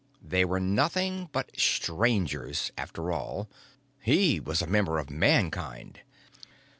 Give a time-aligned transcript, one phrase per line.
[0.19, 3.47] They were nothing but Strangers, after all.
[4.01, 5.99] He was a member of Mankind.